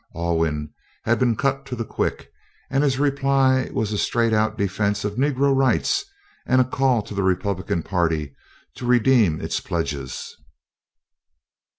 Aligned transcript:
Alwyn 0.15 0.73
had 1.03 1.19
been 1.19 1.35
cut 1.35 1.63
to 1.67 1.75
the 1.75 1.85
quick, 1.85 2.31
and 2.71 2.83
his 2.83 2.97
reply 2.97 3.69
was 3.71 3.91
a 3.93 3.99
straight 3.99 4.33
out 4.33 4.57
defence 4.57 5.05
of 5.05 5.17
Negro 5.17 5.55
rights 5.55 6.03
and 6.47 6.59
a 6.59 6.63
call 6.65 7.03
to 7.03 7.13
the 7.13 7.21
Republican 7.21 7.83
Party 7.83 8.35
to 8.77 8.87
redeem 8.87 9.39
its 9.39 9.59
pledges. 9.59 10.37